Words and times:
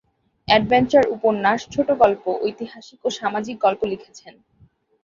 Adventure 0.47 1.03
উপন্যাস, 1.07 1.59
ছোটগল্প, 1.73 2.23
ঐতিহাসিক 2.41 2.99
ও 3.05 3.09
সামাজিক 3.19 3.55
গল্প 3.65 3.81
লিখেছেন। 3.85 4.33